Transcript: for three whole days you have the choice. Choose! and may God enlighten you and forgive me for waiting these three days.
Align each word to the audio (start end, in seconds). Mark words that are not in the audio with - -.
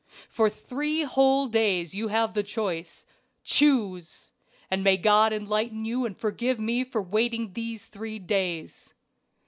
for 0.27 0.49
three 0.49 1.03
whole 1.03 1.45
days 1.45 1.93
you 1.93 2.07
have 2.07 2.33
the 2.33 2.41
choice. 2.41 3.05
Choose! 3.43 4.31
and 4.71 4.83
may 4.83 4.97
God 4.97 5.31
enlighten 5.31 5.85
you 5.85 6.05
and 6.07 6.17
forgive 6.17 6.59
me 6.59 6.83
for 6.83 7.03
waiting 7.03 7.53
these 7.53 7.85
three 7.85 8.17
days. 8.17 8.93